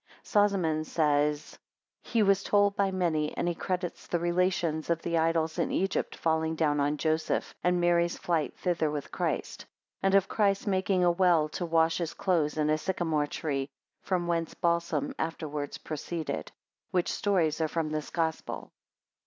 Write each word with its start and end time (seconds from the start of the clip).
Sozomen 0.23 0.83
says, 0.83 1.59
he 2.01 2.23
was 2.23 2.41
told 2.41 2.75
by 2.75 2.89
many, 2.89 3.37
and 3.37 3.47
he 3.47 3.53
credits 3.53 4.07
the 4.07 4.17
relations, 4.17 4.89
of 4.89 5.03
the 5.03 5.15
idols 5.15 5.59
in 5.59 5.71
Egypt 5.71 6.15
falling 6.15 6.55
down 6.55 6.79
on 6.79 6.97
Joseph, 6.97 7.53
and 7.63 7.79
Mary's 7.79 8.17
flight 8.17 8.57
thither 8.57 8.89
with 8.89 9.11
Christ; 9.11 9.67
and 10.01 10.15
of 10.15 10.27
Christ 10.27 10.65
making 10.65 11.03
a 11.03 11.11
well 11.11 11.47
to 11.49 11.67
wash 11.67 11.99
his 11.99 12.15
clothes 12.15 12.57
in 12.57 12.71
a 12.71 12.79
sycamore 12.79 13.27
tree, 13.27 13.69
from 14.01 14.25
whence 14.25 14.55
balsam 14.55 15.13
afterwards 15.19 15.77
proceeded; 15.77 16.51
which 16.89 17.11
stories 17.13 17.61
are 17.61 17.67
from 17.67 17.91
this 17.91 18.09
Gospel. 18.09 18.71